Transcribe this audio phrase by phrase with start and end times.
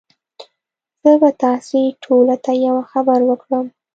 [1.01, 3.65] زه به تاسي ټوله ته یوه خبره وکړم